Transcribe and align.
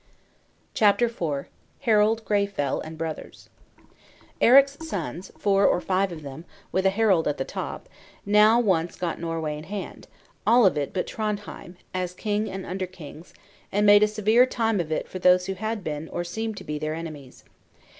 CHAPTER 0.73 1.05
IV. 1.05 1.45
HARALD 1.81 2.25
GREYFELL 2.25 2.81
AND 2.81 2.97
BROTHERS. 2.97 3.49
Eric's 4.41 4.75
sons, 4.81 5.31
four 5.37 5.67
or 5.67 5.79
five 5.79 6.11
of 6.11 6.23
them, 6.23 6.43
with 6.71 6.87
a 6.87 6.89
Harald 6.89 7.27
at 7.27 7.37
the 7.37 7.45
top, 7.45 7.87
now 8.25 8.57
at 8.57 8.65
once 8.65 8.95
got 8.95 9.19
Norway 9.19 9.55
in 9.59 9.65
hand, 9.65 10.07
all 10.47 10.65
of 10.65 10.75
it 10.75 10.91
but 10.91 11.05
Trondhjem, 11.05 11.75
as 11.93 12.15
king 12.15 12.49
and 12.49 12.65
under 12.65 12.87
kings; 12.87 13.31
and 13.71 13.85
made 13.85 14.01
a 14.01 14.07
severe 14.07 14.47
time 14.47 14.79
of 14.79 14.91
it 14.91 15.07
for 15.07 15.19
those 15.19 15.45
who 15.45 15.53
had 15.53 15.83
been, 15.83 16.09
or 16.09 16.23
seemed 16.23 16.57
to 16.57 16.63
be, 16.63 16.79
their 16.79 16.95
enemies. 16.95 17.43